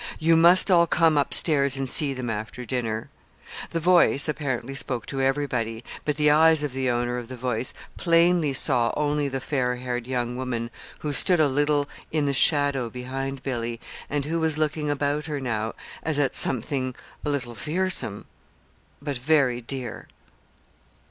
[0.17, 3.11] "You must all come up stairs and see them after dinner."
[3.69, 7.71] The voice, apparently, spoke to everybody; but the eyes of the owner of the voice
[7.97, 12.89] plainly saw only the fair haired young woman who stood a little in the shadow
[12.89, 13.79] behind Billy,
[14.09, 18.25] and who was looking about her now as at something a little fearsome,
[19.03, 20.07] but very dear.